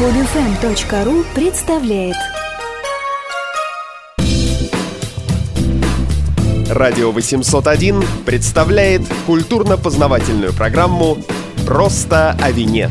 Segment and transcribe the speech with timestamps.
[0.00, 2.16] Podfm.ru представляет
[6.70, 11.18] Радио 801 представляет культурно-познавательную программу
[11.66, 12.88] «Просто о вине».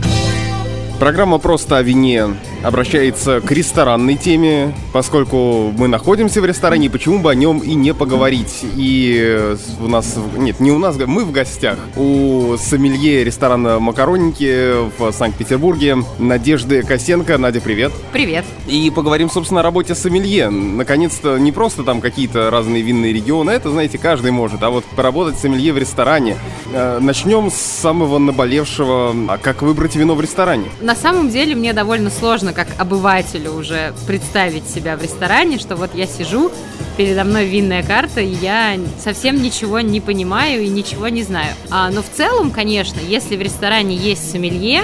[1.00, 2.28] Программа «Просто о вине»
[2.64, 7.94] обращается к ресторанной теме, поскольку мы находимся в ресторане, почему бы о нем и не
[7.94, 8.64] поговорить.
[8.76, 15.12] И у нас, нет, не у нас, мы в гостях у сомелье ресторана «Макаронники» в
[15.12, 17.38] Санкт-Петербурге Надежды Косенко.
[17.38, 17.92] Надя, привет.
[18.12, 18.46] Привет.
[18.68, 20.50] И поговорим, собственно, о работе сомелье.
[20.50, 25.40] Наконец-то не просто там какие-то разные винные регионы, это, знаете, каждый может, а вот поработать
[25.40, 26.38] сомелье в ресторане.
[26.74, 30.66] Э, Начнем с самого наболевшего, а как выбрать вино в ресторане?
[30.82, 35.96] На самом деле мне довольно сложно как обывателю уже представить себя в ресторане, что вот
[35.96, 36.52] я сижу,
[36.98, 41.54] передо мной винная карта, и я совсем ничего не понимаю и ничего не знаю.
[41.70, 44.84] А, но в целом, конечно, если в ресторане есть сомелье,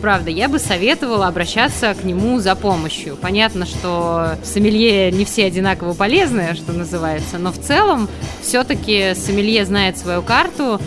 [0.00, 3.16] правда, я бы советовала обращаться к нему за помощью.
[3.16, 8.08] Понятно, что сомелье не все одинаково полезные, что называется, но в целом
[8.42, 10.80] все-таки сомелье знает свою карту,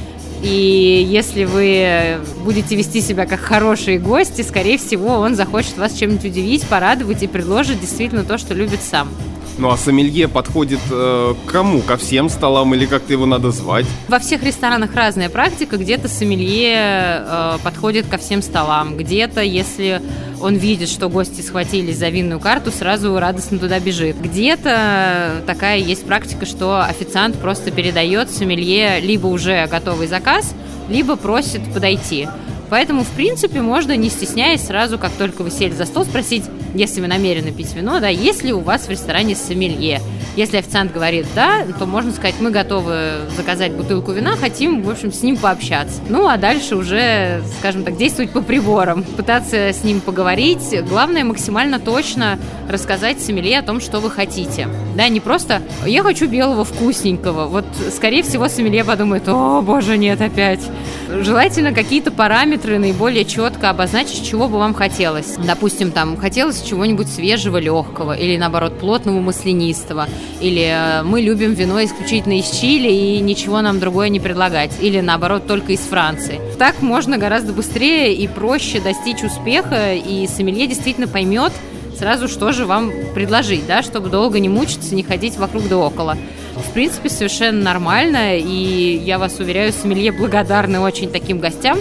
[0.43, 6.25] и если вы будете вести себя как хорошие гости, скорее всего, он захочет вас чем-нибудь
[6.25, 9.09] удивить, порадовать и предложит действительно то, что любит сам.
[9.57, 11.81] Ну а сомелье подходит э, к кому?
[11.81, 13.85] Ко всем столам или как-то его надо звать?
[14.07, 15.77] Во всех ресторанах разная практика.
[15.77, 18.97] Где-то сомелье э, подходит ко всем столам.
[18.97, 20.01] Где-то, если
[20.41, 24.19] он видит, что гости схватились за винную карту, сразу радостно туда бежит.
[24.19, 30.53] Где-то такая есть практика, что официант просто передает сомелье либо уже готовый заказ,
[30.89, 32.27] либо просит подойти.
[32.73, 37.01] Поэтому, в принципе, можно, не стесняясь, сразу, как только вы сели за стол, спросить, если
[37.01, 40.01] вы намерены пить вино, да, есть ли у вас в ресторане сомелье.
[40.35, 45.13] Если официант говорит «да», то можно сказать, мы готовы заказать бутылку вина, хотим, в общем,
[45.13, 46.01] с ним пообщаться.
[46.09, 50.75] Ну, а дальше уже, скажем так, действовать по приборам, пытаться с ним поговорить.
[50.89, 54.67] Главное, максимально точно рассказать сомелье о том, что вы хотите.
[54.95, 57.45] Да, не просто «я хочу белого вкусненького».
[57.45, 60.61] Вот, скорее всего, сомелье подумает «о, боже, нет, опять».
[61.09, 65.35] Желательно какие-то параметры наиболее четко обозначить, чего бы вам хотелось.
[65.37, 70.07] Допустим, там, хотелось чего-нибудь свежего, легкого, или, наоборот, плотного, маслянистого–
[70.43, 74.99] или э, мы любим вино исключительно из Чили и ничего нам другое не предлагать, или
[74.99, 76.39] наоборот только из Франции.
[76.59, 81.53] Так можно гораздо быстрее и проще достичь успеха, и сомелье действительно поймет
[81.97, 86.17] сразу, что же вам предложить, да, чтобы долго не мучиться, не ходить вокруг да около.
[86.55, 91.77] В принципе, совершенно нормально, и я вас уверяю, сомелье благодарны очень таким гостям,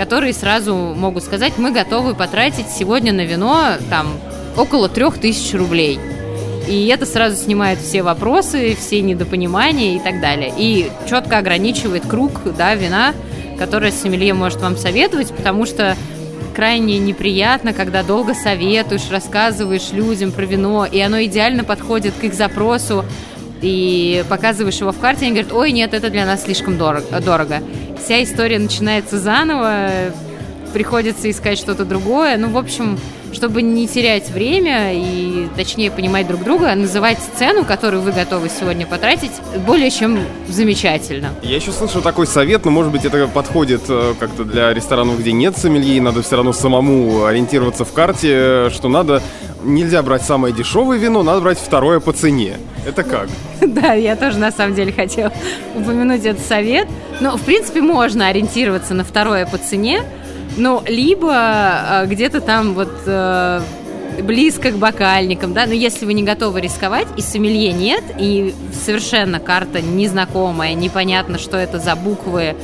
[0.00, 4.06] которые сразу могут сказать, мы готовы потратить сегодня на вино там
[4.56, 6.00] около трех тысяч рублей.
[6.66, 10.54] И это сразу снимает все вопросы, все недопонимания и так далее.
[10.56, 13.12] И четко ограничивает круг да, вина,
[13.58, 15.94] которое сомелье может вам советовать, потому что
[16.56, 22.32] крайне неприятно, когда долго советуешь, рассказываешь людям про вино, и оно идеально подходит к их
[22.32, 23.04] запросу,
[23.62, 27.20] и показываешь его в карте, и они говорят, ой, нет, это для нас слишком дорого.
[27.20, 27.62] дорого.
[28.02, 29.90] Вся история начинается заново,
[30.72, 32.36] приходится искать что-то другое.
[32.36, 32.98] Ну, в общем,
[33.32, 38.86] чтобы не терять время и точнее понимать друг друга, называть цену, которую вы готовы сегодня
[38.86, 39.32] потратить,
[39.66, 40.18] более чем
[40.48, 41.30] замечательно.
[41.42, 45.32] Я еще слышал такой совет, но может быть это подходит э, как-то для ресторанов, где
[45.32, 49.22] нет сомелье, надо все равно самому ориентироваться в карте, что надо
[49.62, 52.56] нельзя брать самое дешевое вино, надо брать второе по цене.
[52.86, 53.28] Это как?
[53.60, 55.32] Да, я тоже на самом деле хотела
[55.74, 56.88] упомянуть этот совет.
[57.20, 60.02] Но, в принципе, можно ориентироваться на второе по цене,
[60.60, 63.62] ну, либо э, где-то там вот э,
[64.22, 69.40] близко к бокальникам, да, но если вы не готовы рисковать, и сомелье нет, и совершенно
[69.40, 72.56] карта незнакомая, непонятно, что это за буквы,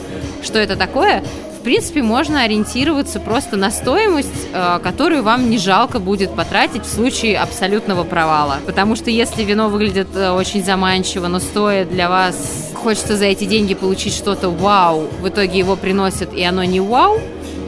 [0.42, 1.24] что это такое,
[1.58, 6.94] в принципе, можно ориентироваться просто на стоимость, э, которую вам не жалко будет потратить в
[6.94, 8.58] случае абсолютного провала.
[8.66, 13.74] Потому что если вино выглядит очень заманчиво, но стоит для вас, хочется за эти деньги
[13.74, 17.18] получить что-то вау, в итоге его приносят, и оно не вау,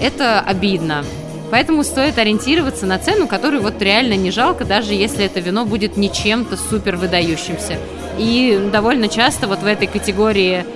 [0.00, 1.04] это обидно.
[1.50, 5.96] Поэтому стоит ориентироваться на цену, которую вот реально не жалко, даже если это вино будет
[5.96, 7.78] не чем-то супер выдающимся.
[8.18, 10.66] И довольно часто вот в этой категории,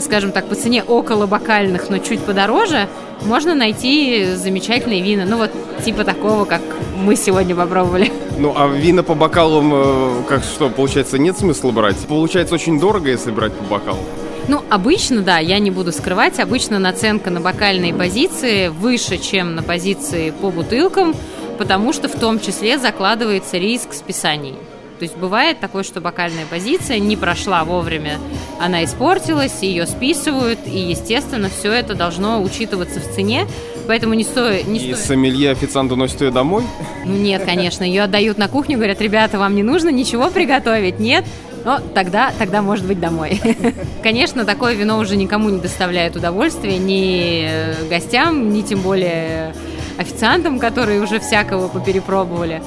[0.00, 2.88] скажем так, по цене около бокальных, но чуть подороже,
[3.22, 5.24] можно найти замечательные вина.
[5.26, 5.52] Ну вот
[5.84, 6.62] типа такого, как
[6.96, 8.10] мы сегодня попробовали.
[8.38, 11.96] Ну, а вина по бокалам, э, как что, получается, нет смысла брать?
[12.08, 14.00] Получается очень дорого, если брать по бокалу.
[14.48, 19.62] Ну, обычно, да, я не буду скрывать, обычно наценка на бокальные позиции выше, чем на
[19.62, 21.14] позиции по бутылкам,
[21.58, 24.54] потому что в том числе закладывается риск списаний.
[24.98, 28.18] То есть бывает такое, что бокальная позиция не прошла вовремя,
[28.58, 33.46] она испортилась, ее списывают, и, естественно, все это должно учитываться в цене.
[33.86, 34.66] Поэтому не стоит...
[34.66, 34.98] Не И стоит...
[34.98, 36.64] сомелье официант уносит ее домой?
[37.04, 41.24] Ну нет, конечно, ее отдают на кухню, говорят, ребята, вам не нужно ничего приготовить, нет?
[41.66, 43.40] Но тогда, тогда может быть домой.
[44.04, 49.52] Конечно, такое вино уже никому не доставляет удовольствия, ни э, гостям, ни тем более
[49.98, 52.62] официантам, которые уже всякого поперепробовали.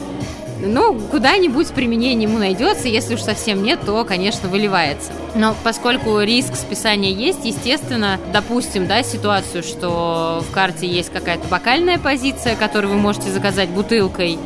[0.61, 5.13] Ну, куда-нибудь применение ему найдется, если уж совсем нет, то, конечно, выливается.
[5.33, 11.99] Но поскольку риск списания есть, естественно, допустим, да, ситуацию, что в карте есть какая-то бокальная
[11.99, 14.37] позиция, которую вы можете заказать бутылкой,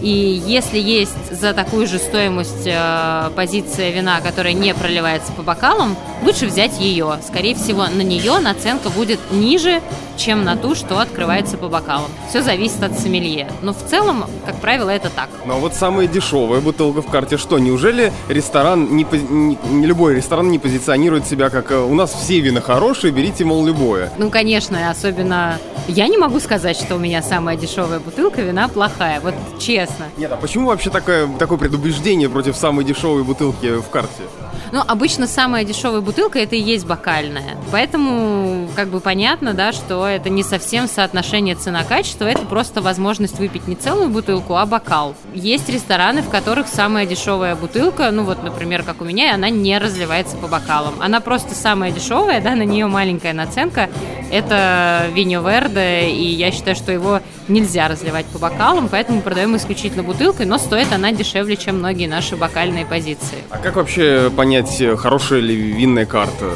[0.00, 5.96] и если есть за такую же стоимость э, позиция вина, которая не проливается по бокалам,
[6.22, 7.18] лучше взять ее.
[7.26, 9.80] Скорее всего, на нее наценка будет ниже,
[10.16, 12.10] чем на ту, что открывается по бокалам.
[12.28, 13.50] Все зависит от сомелье.
[13.62, 15.28] Но в целом, как правило, это так.
[15.46, 17.58] Но вот самая дешевая бутылка в карте что?
[17.58, 22.38] Неужели ресторан, не, не, не любой ресторан не позиционирует себя как э, у нас все
[22.40, 24.12] вина хорошие, берите, мол, любое?
[24.16, 25.58] Ну, конечно, особенно
[25.88, 29.20] я не могу сказать, что у меня самая дешевая бутылка вина плохая.
[29.20, 29.87] Вот честно.
[30.16, 34.22] Нет, а почему вообще такое, такое предубеждение против самой дешевой бутылки в карте?
[34.70, 37.56] Ну, обычно самая дешевая бутылка это и есть бокальная.
[37.72, 43.66] Поэтому, как бы понятно, да, что это не совсем соотношение цена-качество, это просто возможность выпить
[43.66, 45.14] не целую бутылку, а бокал.
[45.32, 49.78] Есть рестораны, в которых самая дешевая бутылка, ну вот, например, как у меня, она не
[49.78, 50.94] разливается по бокалам.
[51.00, 53.88] Она просто самая дешевая, да, на нее маленькая наценка.
[54.30, 59.77] Это Виньо Верде, и я считаю, что его нельзя разливать по бокалам, поэтому продаем исключительно
[60.02, 63.38] бутылкой, но стоит она дешевле, чем многие наши бокальные позиции.
[63.50, 66.52] А как вообще понять, хорошая ли винная карта?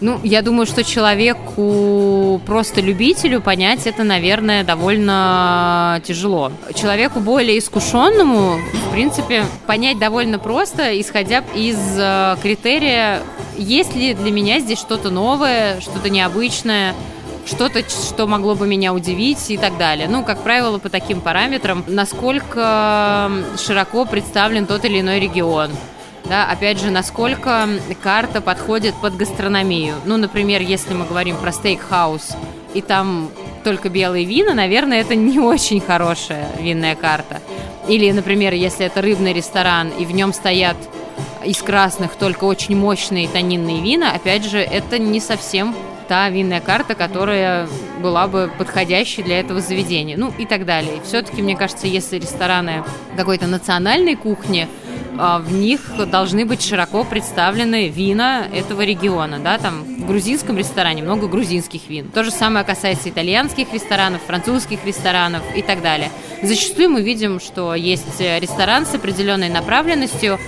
[0.00, 6.52] Ну, я думаю, что человеку, просто любителю, понять это, наверное, довольно тяжело.
[6.74, 13.22] Человеку более искушенному, в принципе, понять довольно просто, исходя из э, критерия,
[13.56, 16.94] есть ли для меня здесь что-то новое, что-то необычное,
[17.46, 20.08] что-то, что могло бы меня удивить и так далее.
[20.08, 25.70] Ну, как правило, по таким параметрам, насколько широко представлен тот или иной регион.
[26.24, 27.68] Да, опять же, насколько
[28.02, 29.94] карта подходит под гастрономию.
[30.04, 32.32] Ну, например, если мы говорим про стейкхаус,
[32.74, 33.30] и там
[33.62, 37.40] только белые вина, наверное, это не очень хорошая винная карта.
[37.88, 40.76] Или, например, если это рыбный ресторан, и в нем стоят
[41.44, 45.76] из красных только очень мощные тонинные вина, опять же, это не совсем
[46.08, 47.68] та винная карта, которая
[48.00, 51.00] была бы подходящей для этого заведения, ну и так далее.
[51.04, 52.84] Все-таки, мне кажется, если рестораны
[53.16, 54.68] какой-то национальной кухни,
[55.18, 55.80] а, в них
[56.10, 62.08] должны быть широко представлены вина этого региона, да, там в грузинском ресторане много грузинских вин.
[62.08, 66.10] То же самое касается итальянских ресторанов, французских ресторанов и так далее.
[66.42, 70.38] Зачастую мы видим, что есть ресторан с определенной направленностью,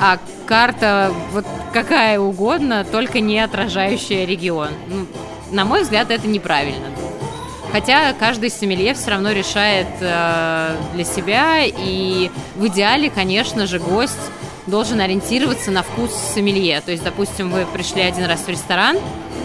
[0.00, 4.70] а карта вот какая угодно, только не отражающая регион.
[4.88, 5.06] Ну,
[5.52, 6.86] на мой взгляд, это неправильно.
[7.70, 14.18] Хотя каждый сомелье все равно решает э, для себя, и в идеале, конечно же, гость
[14.66, 16.80] должен ориентироваться на вкус сомелье.
[16.80, 18.96] То есть, допустим, вы пришли один раз в ресторан,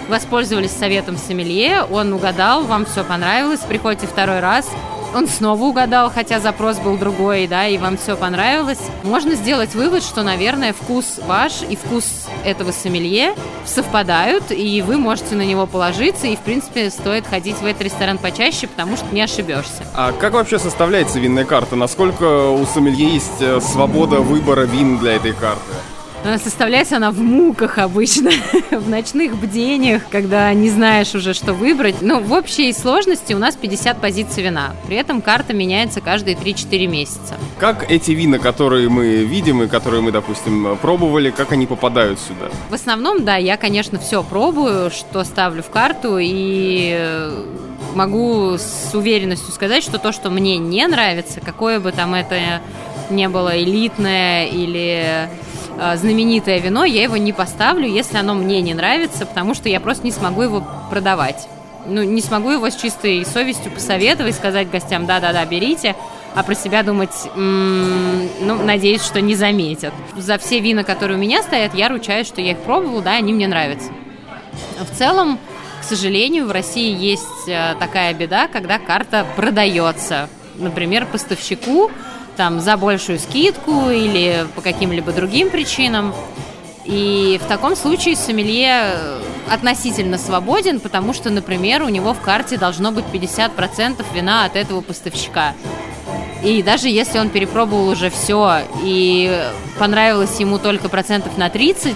[0.07, 4.67] воспользовались советом сомелье, он угадал, вам все понравилось, приходите второй раз–
[5.15, 8.79] он снова угадал, хотя запрос был другой, да, и вам все понравилось.
[9.03, 13.33] Можно сделать вывод, что, наверное, вкус ваш и вкус этого сомелье
[13.65, 18.17] совпадают, и вы можете на него положиться, и, в принципе, стоит ходить в этот ресторан
[18.17, 19.85] почаще, потому что не ошибешься.
[19.93, 21.75] А как вообще составляется винная карта?
[21.75, 25.71] Насколько у сомелье есть э, свобода выбора вин для этой карты?
[26.43, 28.31] Составляется она в муках обычно,
[28.71, 32.01] в ночных бдениях, когда не знаешь уже, что выбрать.
[32.01, 34.75] Но в общей сложности у нас 50 позиций вина.
[34.87, 37.35] При этом карта меняется каждые 3-4 месяца.
[37.59, 42.49] Как эти вина, которые мы видим и которые мы, допустим, пробовали, как они попадают сюда?
[42.69, 47.45] В основном, да, я, конечно, все пробую, что ставлю в карту, и э,
[47.93, 52.61] могу с уверенностью сказать, что то, что мне не нравится, какое бы там это
[53.09, 55.29] не было элитное или
[55.95, 60.05] знаменитое вино, я его не поставлю, если оно мне не нравится, потому что я просто
[60.05, 61.47] не смогу его продавать.
[61.87, 65.95] Ну, не смогу его с чистой совестью посоветовать, сказать гостям, да-да-да, берите,
[66.33, 69.93] а про себя думать, м-м, ну, надеюсь, что не заметят.
[70.17, 73.33] За все вина, которые у меня стоят, я ручаюсь, что я их пробовала, да, они
[73.33, 73.91] мне нравятся.
[74.79, 75.39] В целом,
[75.81, 80.27] к сожалению, в России есть э, такая беда, когда карта продается.
[80.55, 81.91] Например, поставщику
[82.35, 86.13] там за большую скидку или по каким-либо другим причинам.
[86.85, 88.97] И в таком случае сомелье
[89.49, 94.81] относительно свободен, потому что, например, у него в карте должно быть 50% вина от этого
[94.81, 95.53] поставщика.
[96.43, 99.43] И даже если он перепробовал уже все и
[99.79, 101.95] понравилось ему только процентов на 30,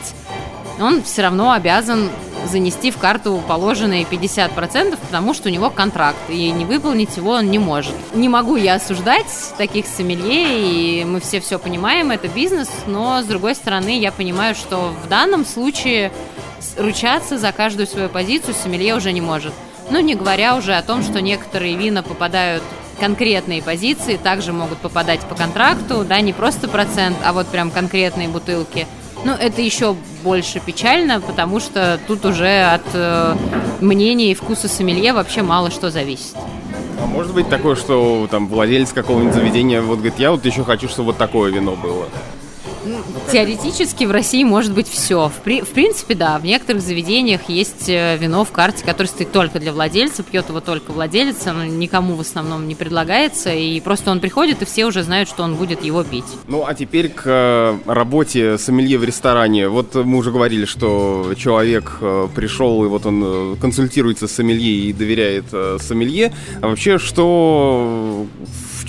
[0.79, 2.09] он все равно обязан
[2.47, 7.49] занести в карту положенные 50%, потому что у него контракт, и не выполнить его он
[7.51, 7.93] не может.
[8.13, 9.27] Не могу я осуждать
[9.57, 14.55] таких сомелье, и мы все все понимаем, это бизнес, но, с другой стороны, я понимаю,
[14.55, 16.11] что в данном случае
[16.77, 19.53] ручаться за каждую свою позицию сомелье уже не может.
[19.91, 22.63] Ну, не говоря уже о том, что некоторые вина попадают
[22.99, 28.27] конкретные позиции, также могут попадать по контракту, да, не просто процент, а вот прям конкретные
[28.27, 28.87] бутылки.
[29.25, 33.35] Ну, это еще больше печально, потому что тут уже от э,
[33.81, 36.35] мнения и вкуса сомелье вообще мало что зависит.
[37.01, 40.87] А может быть такое, что там владелец какого-нибудь заведения вот говорит, я вот еще хочу,
[40.87, 42.05] чтобы вот такое вино было?
[43.31, 45.29] Теоретически в России может быть все.
[45.29, 49.31] В, при, в принципе, да, в некоторых заведениях есть э, вино в карте, которое стоит
[49.31, 54.09] только для владельца, пьет его только владелец, оно никому в основном не предлагается, и просто
[54.09, 56.25] он приходит, и все уже знают, что он будет его пить.
[56.47, 59.69] Ну, а теперь к э, работе сомелье в ресторане.
[59.69, 64.93] Вот мы уже говорили, что человек э, пришел, и вот он консультируется с сомелье и
[64.93, 65.45] доверяет
[65.81, 66.33] сомелье.
[66.61, 68.25] А вообще, что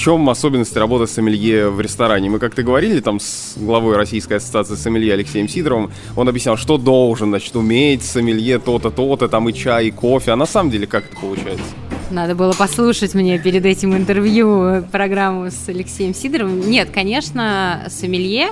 [0.01, 2.31] чем особенности работы сомелье в ресторане?
[2.31, 7.29] Мы как-то говорили там с главой Российской ассоциации сомелье Алексеем Сидоровым, он объяснял, что должен,
[7.29, 10.33] значит, уметь сомелье то-то, то-то, там и чай, и кофе.
[10.33, 11.67] А на самом деле как это получается?
[12.11, 16.71] Надо было послушать мне перед этим интервью программу с Алексеем Сидоровым.
[16.71, 18.49] Нет, конечно, сомелье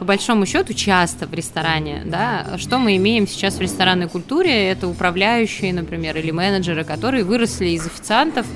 [0.00, 4.86] по большому счету часто в ресторане, да, что мы имеем сейчас в ресторанной культуре, это
[4.86, 8.46] управляющие, например, или менеджеры, которые выросли из официантов,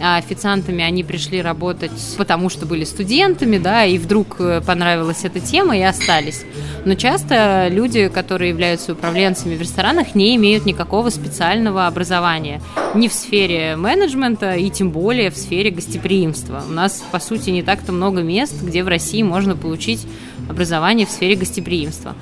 [0.00, 5.40] а официантами они пришли работать, потому что были студентами, да, и вдруг э, понравилась эта
[5.40, 6.42] тема и остались.
[6.84, 12.60] Но часто люди, которые являются управленцами в ресторанах, не имеют никакого специального образования
[12.94, 16.62] ни в сфере менеджмента и тем более в сфере гостеприимства.
[16.68, 20.06] У нас, по сути, не так-то много мест, где в России можно получить
[20.48, 22.14] образование в сфере гостеприимства.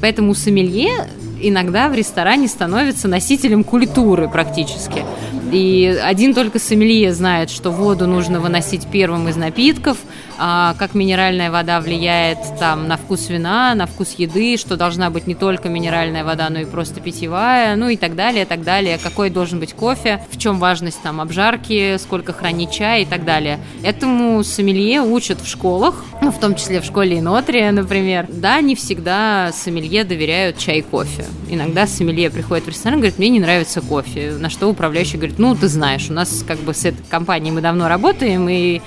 [0.00, 1.08] Поэтому сомелье
[1.40, 5.04] иногда в ресторане становится носителем культуры практически.
[5.52, 9.98] И один только сомелье знает, что воду нужно выносить первым из напитков,
[10.38, 15.26] а, как минеральная вода влияет там на вкус вина, на вкус еды, что должна быть
[15.26, 18.98] не только минеральная вода, но и просто питьевая, ну и так далее, так далее.
[19.02, 23.58] Какой должен быть кофе, в чем важность там обжарки, сколько хранить чай и так далее.
[23.82, 28.26] Этому сомелье учат в школах, ну, в том числе в школе Инотрия, например.
[28.28, 31.24] Да, не всегда сомелье доверяют чай и кофе.
[31.48, 34.32] Иногда сомелье приходит в ресторан и говорит, мне не нравится кофе.
[34.38, 37.60] На что управляющий говорит, ну, ты знаешь, у нас как бы с этой компанией мы
[37.60, 38.80] давно работаем, и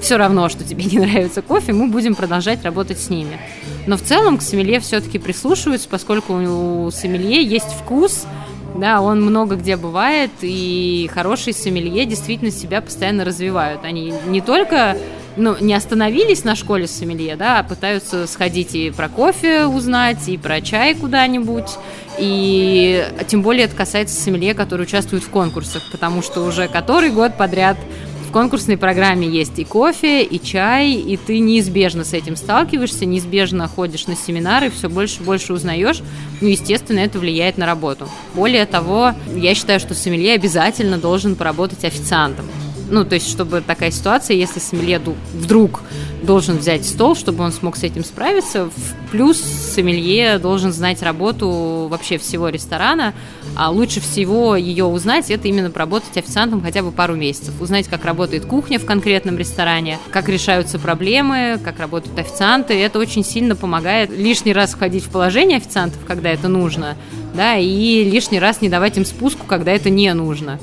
[0.00, 3.38] все равно, что тебе не нравится кофе, мы будем продолжать работать с ними.
[3.86, 8.26] Но в целом к сомелье все-таки прислушиваются, поскольку у сомелье есть вкус,
[8.76, 13.84] да, он много где бывает, и хорошие сомелье действительно себя постоянно развивают.
[13.84, 14.96] Они не только
[15.38, 20.36] ну, не остановились на школе сомелье, да, а пытаются сходить и про кофе узнать, и
[20.36, 21.70] про чай куда-нибудь.
[22.18, 27.36] И тем более это касается сомелье, которые участвуют в конкурсах, потому что уже который год
[27.36, 27.76] подряд
[28.28, 33.68] в конкурсной программе есть и кофе, и чай, и ты неизбежно с этим сталкиваешься, неизбежно
[33.68, 36.02] ходишь на семинары, все больше и больше узнаешь.
[36.42, 38.06] Ну, естественно, это влияет на работу.
[38.34, 42.44] Более того, я считаю, что сомелье обязательно должен поработать официантом.
[42.90, 45.00] Ну, то есть, чтобы такая ситуация, если сомелье
[45.34, 45.82] вдруг
[46.22, 48.70] должен взять стол, чтобы он смог с этим справиться.
[49.12, 53.14] Плюс сомелье должен знать работу вообще всего ресторана.
[53.56, 57.60] А лучше всего ее узнать, это именно поработать официантом хотя бы пару месяцев.
[57.60, 62.74] Узнать, как работает кухня в конкретном ресторане, как решаются проблемы, как работают официанты.
[62.74, 66.96] Это очень сильно помогает лишний раз входить в положение официантов, когда это нужно,
[67.34, 70.60] да, и лишний раз не давать им спуску, когда это не нужно.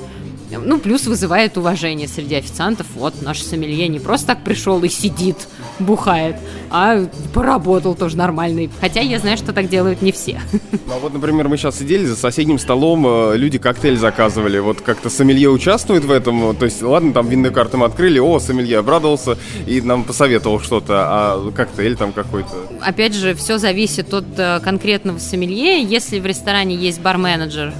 [0.64, 2.86] Ну, плюс вызывает уважение среди официантов.
[2.94, 5.48] Вот наш сомелье не просто так пришел и сидит,
[5.78, 6.36] бухает,
[6.70, 8.70] а поработал тоже нормальный.
[8.80, 10.40] Хотя я знаю, что так делают не все.
[10.52, 14.58] Ну, а вот, например, мы сейчас сидели за соседним столом, э, люди коктейль заказывали.
[14.58, 16.54] Вот как-то сомелье участвует в этом?
[16.56, 19.36] То есть, ладно, там винную карту мы открыли, о, сомелье обрадовался
[19.66, 22.50] и нам посоветовал что-то, а коктейль там какой-то?
[22.80, 25.82] Опять же, все зависит от э, конкретного сомелье.
[25.82, 27.72] Если в ресторане есть бар-менеджер,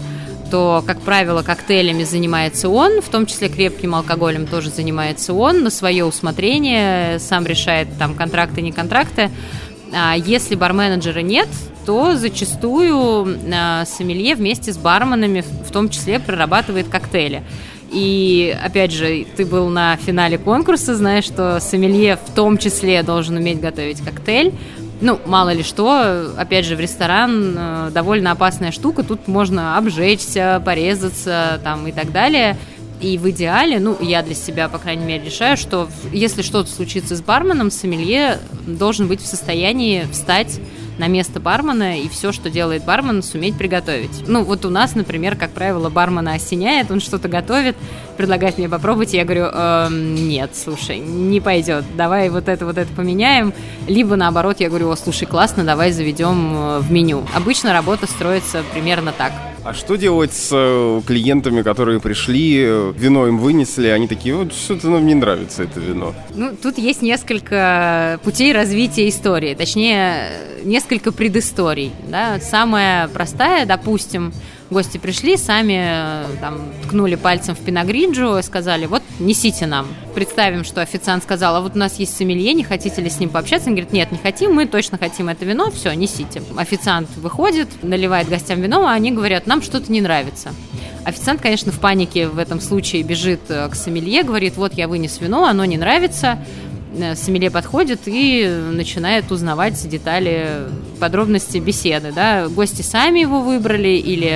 [0.50, 5.70] то, как правило, коктейлями занимается он, в том числе крепким алкоголем тоже занимается он, на
[5.70, 9.30] свое усмотрение, сам решает там контракты, не контракты.
[9.92, 11.48] А если барменеджера нет,
[11.84, 17.42] то зачастую а, сомелье вместе с барменами в том числе прорабатывает коктейли.
[17.92, 23.36] И, опять же, ты был на финале конкурса, знаешь, что сомелье в том числе должен
[23.36, 24.52] уметь готовить коктейль
[25.00, 30.62] ну, мало ли что, опять же, в ресторан э, довольно опасная штука, тут можно обжечься,
[30.64, 32.56] порезаться там и так далее.
[33.00, 37.14] И в идеале, ну, я для себя, по крайней мере, решаю, что если что-то случится
[37.14, 40.60] с барменом, сомелье должен быть в состоянии встать
[40.98, 44.26] на место бармена и все, что делает бармен, суметь приготовить.
[44.26, 47.76] Ну, вот у нас, например, как правило, бармена осеняет, он что-то готовит,
[48.16, 52.78] предлагает мне попробовать, и я говорю, эм, нет, слушай, не пойдет, давай вот это, вот
[52.78, 53.52] это поменяем.
[53.86, 57.26] Либо наоборот, я говорю, о, слушай, классно, давай заведем э, в меню.
[57.34, 59.32] Обычно работа строится примерно так.
[59.66, 64.52] А что делать с э, клиентами, которые пришли, э, вино им вынесли, они такие, вот
[64.52, 66.14] что-то нам не нравится это вино?
[66.36, 70.28] Ну, тут есть несколько путей развития истории, точнее,
[70.62, 71.90] несколько предысторий.
[72.08, 72.38] Да?
[72.38, 74.32] Самая простая, допустим,
[74.70, 79.86] гости пришли, сами э, там ткнули пальцем в пиногриджу, сказали, вот несите нам.
[80.14, 83.30] Представим, что официант сказал, а вот у нас есть сомелье, не хотите ли с ним
[83.30, 83.68] пообщаться?
[83.68, 86.42] Он говорит, нет, не хотим, мы точно хотим это вино, все, несите.
[86.56, 90.52] Официант выходит, наливает гостям вино, а они говорят, нам что-то не нравится.
[91.04, 95.20] Официант, конечно, в панике в этом случае бежит э, к сомелье, говорит, вот я вынес
[95.20, 96.38] вино, оно не нравится,
[96.98, 102.12] Э, Сомелье подходит и начинает узнавать детали, подробности беседы.
[102.12, 102.48] Да?
[102.48, 104.28] Гости сами его выбрали или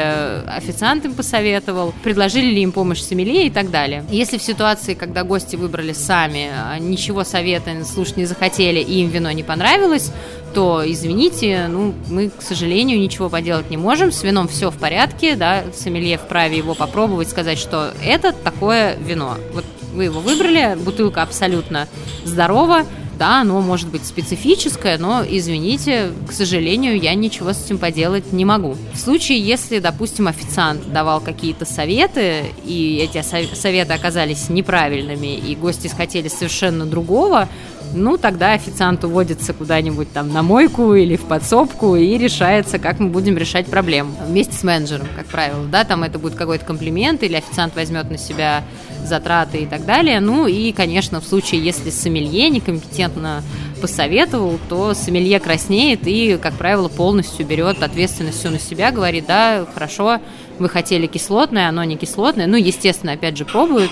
[0.47, 4.05] официант им посоветовал, предложили ли им помощь Сомелье и так далее.
[4.11, 9.09] Если в ситуации, когда гости выбрали сами, а ничего совета слушать не захотели и им
[9.09, 10.13] вино не понравилось,
[10.55, 14.11] то, извините, ну, мы, к сожалению, ничего поделать не можем.
[14.11, 19.37] С вином все в порядке, да, сомелье вправе его попробовать, сказать, что это такое вино.
[19.53, 21.89] Вот вы его выбрали, бутылка абсолютно
[22.25, 22.85] здорова,
[23.21, 28.47] да, оно может быть специфическое, но, извините, к сожалению, я ничего с этим поделать не
[28.47, 28.79] могу.
[28.95, 33.23] В случае, если, допустим, официант давал какие-то советы, и эти
[33.55, 37.47] советы оказались неправильными, и гости хотели совершенно другого,
[37.95, 43.09] ну, тогда официант уводится куда-нибудь там на мойку или в подсобку и решается, как мы
[43.09, 44.15] будем решать проблему.
[44.27, 48.19] Вместе с менеджером, как правило, да, там это будет какой-то комплимент, или официант возьмет на
[48.19, 48.65] себя
[49.05, 50.21] затраты и так далее.
[50.21, 53.43] Ну и, конечно, в случае, если сомелье некомпетентно
[53.81, 59.67] посоветовал, то сомелье краснеет и, как правило, полностью берет ответственность все на себя, говорит, да,
[59.73, 60.19] хорошо,
[60.59, 62.47] вы хотели кислотное, оно не кислотное.
[62.47, 63.91] Ну, естественно, опять же, пробуют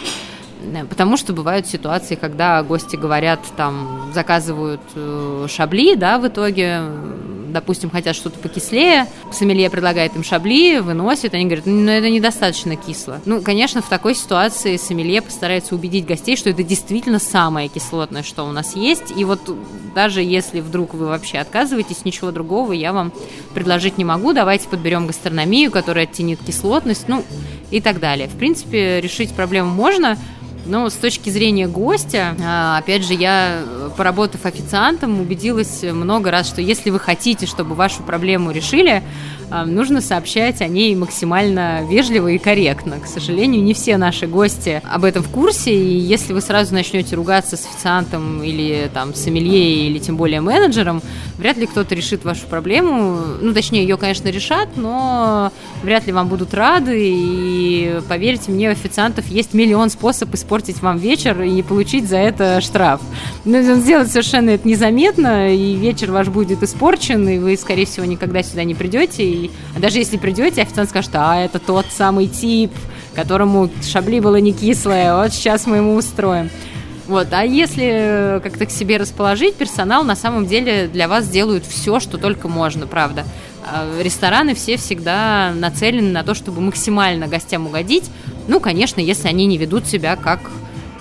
[0.88, 6.82] потому что бывают ситуации, когда гости говорят, там, заказывают э, шабли, да, в итоге,
[7.48, 13.20] допустим, хотят что-то покислее, сомелье предлагает им шабли, выносит, они говорят, ну, это недостаточно кисло.
[13.24, 18.44] Ну, конечно, в такой ситуации сомелье постарается убедить гостей, что это действительно самое кислотное, что
[18.44, 19.40] у нас есть, и вот
[19.94, 23.12] даже если вдруг вы вообще отказываетесь, ничего другого я вам
[23.54, 27.24] предложить не могу, давайте подберем гастрономию, которая оттенит кислотность, ну,
[27.70, 28.28] и так далее.
[28.28, 30.16] В принципе, решить проблему можно,
[30.68, 33.62] но с точки зрения гостя, а, опять же, я,
[33.96, 39.02] поработав официантом, убедилась много раз, что если вы хотите, чтобы вашу проблему решили,
[39.50, 43.00] а, нужно сообщать о ней максимально вежливо и корректно.
[43.00, 47.16] К сожалению, не все наши гости об этом в курсе, и если вы сразу начнете
[47.16, 51.00] ругаться с официантом или там с эмелье или тем более менеджером,
[51.38, 53.18] вряд ли кто-то решит вашу проблему.
[53.40, 55.50] Ну, точнее, ее, конечно, решат, но
[55.82, 60.98] вряд ли вам будут рады, и поверьте мне, у официантов есть миллион способов испортить вам
[60.98, 63.00] вечер и не получить за это штраф.
[63.44, 68.04] Но он сделает совершенно это незаметно, и вечер ваш будет испорчен, и вы, скорее всего,
[68.04, 72.72] никогда сюда не придете, и даже если придете, официант скажет, а, это тот самый тип,
[73.14, 76.50] которому шабли было не кислое, вот сейчас мы ему устроим.
[77.06, 82.00] Вот, а если как-то к себе расположить, персонал на самом деле для вас делают все,
[82.00, 83.24] что только можно, правда.
[83.64, 88.10] А рестораны все всегда нацелены на то, чтобы максимально гостям угодить.
[88.48, 90.40] Ну, конечно, если они не ведут себя как...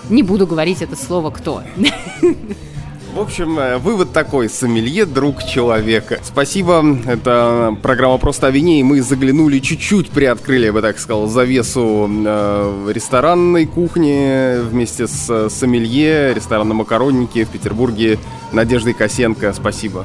[0.08, 1.62] Не буду говорить это слово «кто».
[3.14, 4.48] В общем, э, вывод такой.
[4.48, 6.20] Сомелье– друг человека.
[6.22, 6.84] Спасибо.
[7.06, 12.08] Это программа «Просто о вине», и мы заглянули чуть-чуть, приоткрыли, я бы так сказал, завесу
[12.08, 18.18] э, ресторанной кухни вместе с э, сомелье, ресторан на Макароннике в Петербурге
[18.52, 19.52] Надеждой Косенко.
[19.54, 20.04] Спасибо.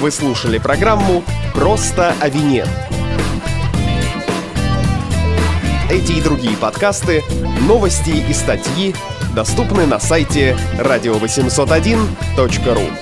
[0.00, 1.22] Вы слушали программу
[1.54, 2.64] «Просто о вине».
[5.90, 7.22] Эти и другие подкасты,
[7.66, 8.94] новости и статьи–
[9.34, 12.92] доступны на сайте radio801.ru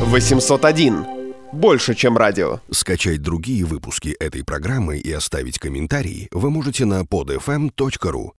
[0.00, 1.06] 801.
[1.52, 2.60] Больше, чем радио.
[2.70, 8.30] Скачать другие выпуски этой программы и оставить комментарии вы можете на podfm.ru.